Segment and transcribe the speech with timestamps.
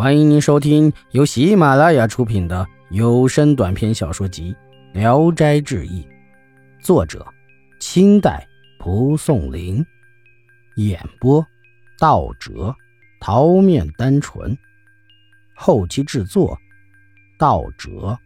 [0.00, 4.56] 欢迎您收听由喜马拉雅出品的有声短篇小说集
[4.98, 6.02] 《聊斋志异》，
[6.82, 7.22] 作者：
[7.80, 8.48] 清代
[8.78, 9.84] 蒲松龄，
[10.76, 11.46] 演播：
[11.98, 12.74] 道哲、
[13.20, 14.56] 桃面单纯，
[15.54, 16.58] 后期制作：
[17.38, 18.18] 道哲。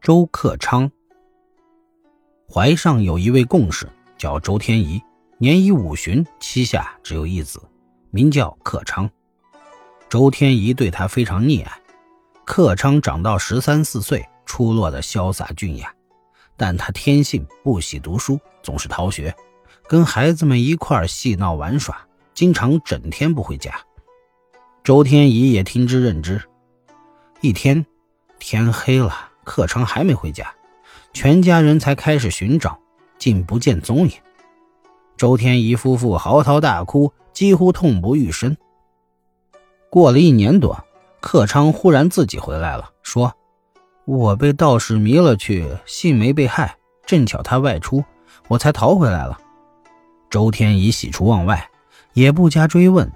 [0.00, 0.90] 周克昌
[2.52, 5.00] 怀上有一位共事，叫周天仪。
[5.40, 7.62] 年已五旬，膝下只有一子，
[8.10, 9.08] 名叫克昌。
[10.08, 11.80] 周天仪对他非常溺爱。
[12.44, 15.94] 克昌长到十三四岁，出落的潇洒俊雅，
[16.56, 19.32] 但他天性不喜读书，总是逃学，
[19.86, 21.96] 跟孩子们一块戏闹玩耍，
[22.34, 23.72] 经常整天不回家。
[24.82, 26.42] 周天仪也听之任之。
[27.42, 27.86] 一天
[28.40, 30.52] 天黑了，克昌还没回家，
[31.12, 32.76] 全家人才开始寻找，
[33.18, 34.12] 竟不见踪影。
[35.18, 38.56] 周天仪夫妇嚎啕大哭，几乎痛不欲生。
[39.90, 40.84] 过了一年多，
[41.20, 43.34] 克昌忽然自己回来了，说
[44.06, 46.76] ：“我被道士迷了去，信没被害。
[47.04, 48.04] 正巧他外出，
[48.46, 49.36] 我才逃回来了。”
[50.30, 51.68] 周天仪喜出望外，
[52.12, 53.10] 也不加追问。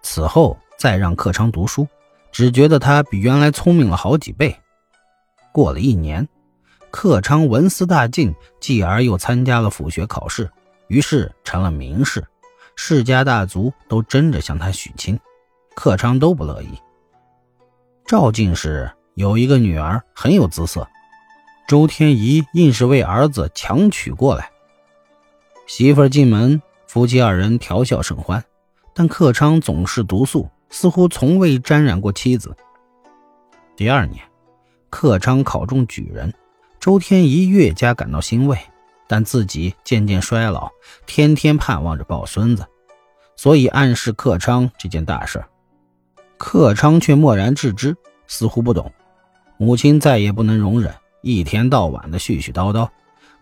[0.00, 1.86] 此后再让克昌读书，
[2.32, 4.56] 只觉得他比原来聪明了好几倍。
[5.52, 6.26] 过了一年，
[6.90, 10.50] 克昌文思大进，继而又参加了府学考试。
[10.88, 12.24] 于是成了名士，
[12.74, 15.18] 世家大族都争着向他许亲，
[15.74, 16.68] 克昌都不乐意。
[18.04, 20.86] 赵进士有一个女儿很有姿色，
[21.66, 24.50] 周天仪硬是为儿子强娶过来。
[25.66, 28.44] 媳妇进门，夫妻二人调笑甚欢，
[28.94, 32.56] 但克昌总是独宿，似乎从未沾染过妻子。
[33.74, 34.22] 第二年，
[34.88, 36.32] 克昌考中举人，
[36.78, 38.56] 周天仪越加感到欣慰。
[39.08, 40.70] 但自己渐渐衰老，
[41.06, 42.66] 天天盼望着抱孙子，
[43.36, 45.44] 所以暗示克昌这件大事。
[46.38, 48.92] 克昌却漠然置之，似乎不懂。
[49.58, 52.88] 母亲再也不能容忍，一天到晚的絮絮叨叨。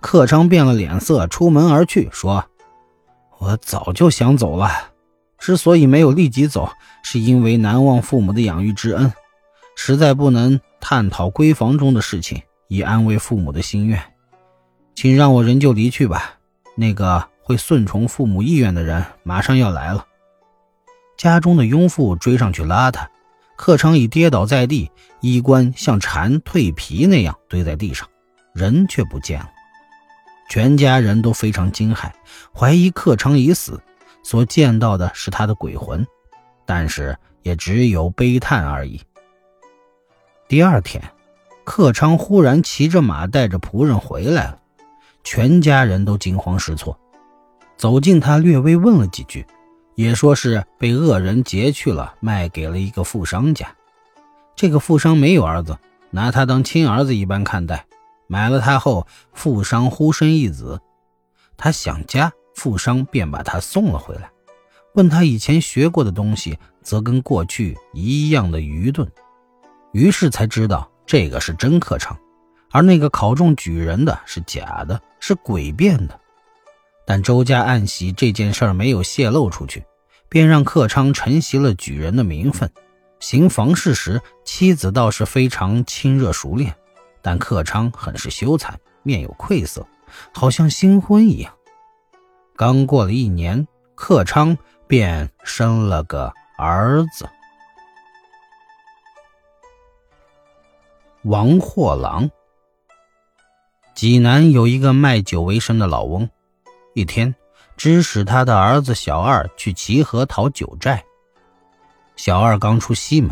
[0.00, 2.44] 克昌变了脸色，出门而去，说
[3.38, 4.70] ：“我早就想走了，
[5.38, 6.70] 之所以没有立即走，
[7.02, 9.12] 是因为难忘父母的养育之恩，
[9.76, 14.00] 实在不能探讨闺房中的事情，以安慰父母的心愿。”
[14.94, 16.38] 请让我人就离去吧。
[16.76, 20.06] 那个会顺从父母意愿的人马上要来了。
[21.16, 23.08] 家中的佣妇追上去拉他，
[23.56, 24.90] 克昌已跌倒在地，
[25.20, 28.08] 衣冠像蝉蜕皮那样堆在地上，
[28.52, 29.50] 人却不见了。
[30.50, 32.10] 全家人都非常惊骇，
[32.52, 33.80] 怀疑克昌已死，
[34.22, 36.06] 所见到的是他的鬼魂，
[36.66, 39.00] 但是也只有悲叹而已。
[40.48, 41.02] 第二天，
[41.64, 44.58] 克昌忽然骑着马，带着仆人回来了。
[45.24, 46.96] 全家人都惊慌失措，
[47.76, 49.44] 走近他，略微问了几句，
[49.94, 53.74] 也说是被恶人劫去了，卖给了一个富商家。
[54.54, 55.76] 这个富商没有儿子，
[56.10, 57.86] 拿他当亲儿子一般看待。
[58.26, 60.80] 买了他后，富商忽生一子，
[61.56, 64.30] 他想家，富商便把他送了回来。
[64.94, 69.10] 问他以前学过的东西，则跟过去一样的愚钝，
[69.92, 72.16] 于是才知道这个是真课程。
[72.74, 76.20] 而那个考中举人的是假的，是诡辩的。
[77.06, 79.84] 但周家暗喜这件事没有泄露出去，
[80.28, 82.68] 便让克昌承袭了举人的名分。
[83.20, 86.74] 行房事时，妻子倒是非常亲热熟练，
[87.22, 88.74] 但克昌很是羞惭，
[89.04, 89.86] 面有愧色，
[90.32, 91.54] 好像新婚一样。
[92.56, 94.58] 刚过了一年，克昌
[94.88, 97.28] 便生了个儿子
[101.22, 102.28] 王货郎。
[103.94, 106.28] 济南有一个卖酒为生的老翁，
[106.94, 107.32] 一天
[107.76, 111.04] 指使他的儿子小二去齐河讨酒债。
[112.16, 113.30] 小二刚出西门，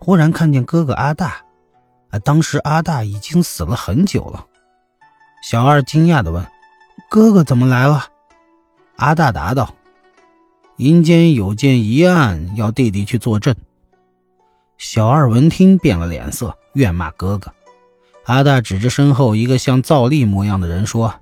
[0.00, 1.42] 忽然看见哥哥阿大，
[2.10, 4.44] 啊，当时阿大已经死了很久了。
[5.44, 6.44] 小二惊讶地问
[7.08, 8.06] ：“哥哥怎么来了？”
[8.96, 9.74] 阿大答道
[10.76, 13.54] ：“阴间有件疑案，要弟弟去作证。”
[14.76, 17.52] 小二闻听变了脸色，怨骂哥哥。
[18.30, 21.12] 阿大指着身后一个像赵丽模样的人说：“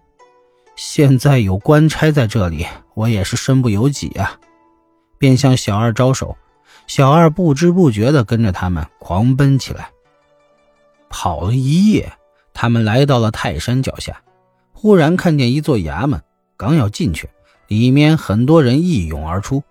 [0.76, 4.38] 现在有官差在这里，我也是身不由己啊。”
[5.16, 6.36] 便向小二招手，
[6.86, 9.88] 小二不知不觉地跟着他们狂奔起来。
[11.08, 12.12] 跑了一夜，
[12.52, 14.20] 他们来到了泰山脚下，
[14.74, 16.22] 忽然看见一座衙门，
[16.58, 17.30] 刚要进去，
[17.68, 19.62] 里面很多人一涌而出。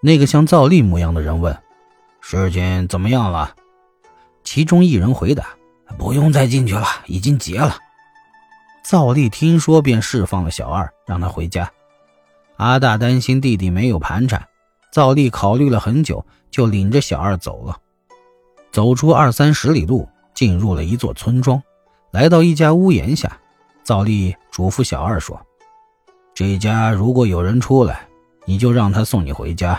[0.00, 1.54] 那个像赵丽模样的人问
[2.22, 3.54] ：“事情怎么样了？”
[4.42, 5.48] 其中一人回答。
[5.96, 7.76] 不用再进去了，已经结了。
[8.82, 11.70] 赵丽听说，便释放了小二，让他回家。
[12.56, 14.46] 阿大担心弟弟没有盘缠，
[14.92, 17.76] 赵丽考虑了很久，就领着小二走了。
[18.72, 21.62] 走出二三十里路，进入了一座村庄，
[22.10, 23.38] 来到一家屋檐下，
[23.84, 25.40] 赵丽嘱咐小二说
[26.34, 28.06] ：“这家如果有人出来，
[28.44, 29.76] 你就让他送你回家；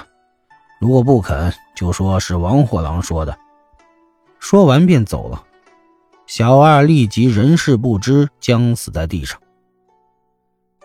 [0.80, 3.38] 如果不肯，就说是王货郎说的。”
[4.40, 5.44] 说完便走了。
[6.30, 9.42] 小二立即人事不知，僵死在地上。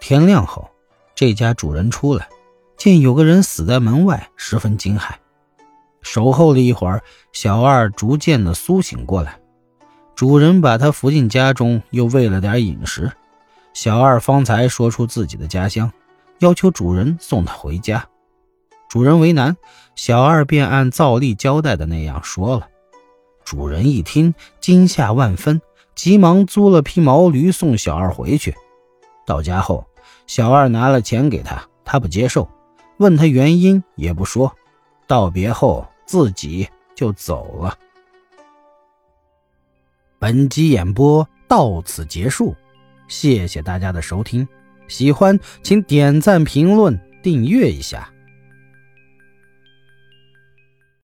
[0.00, 0.70] 天亮后。
[1.14, 2.31] 这家主人出来，
[2.79, 5.11] 见有个人死在门外，十分惊骇。
[6.00, 7.02] 守候了一会儿，
[7.35, 9.38] 小二逐渐的苏醒过来。
[10.14, 13.12] 主人把他扶进家中，又喂了点饮食。
[13.75, 15.93] 小二方才说出自己的家乡，
[16.38, 18.08] 要求主人送他回家。
[18.88, 19.55] 主人为难，
[19.94, 22.67] 小二便按照例交代的那样说了。
[23.44, 25.61] 主人一听，惊吓万分，
[25.94, 28.55] 急忙租了匹毛驴送小二回去。
[29.26, 29.87] 到家后。
[30.26, 32.49] 小二拿了钱给他，他不接受，
[32.96, 34.50] 问他原因也不说。
[35.06, 37.76] 道别后，自己就走了。
[40.19, 42.55] 本集演播到此结束，
[43.06, 44.49] 谢谢大家的收听。
[44.88, 48.11] 喜欢请点赞、评论、订阅一下。